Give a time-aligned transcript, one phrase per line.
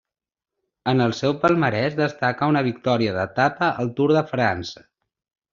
[0.93, 4.87] En el seu palmarès destaca una victòria d'etapa al Tour de França.